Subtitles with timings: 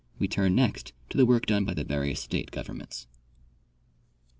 [0.17, 3.05] We turn next to the work done b}^ the various state governments.